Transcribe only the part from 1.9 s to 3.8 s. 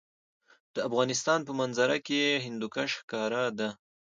کې هندوکش ښکاره ده.